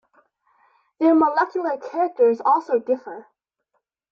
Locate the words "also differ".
2.43-3.27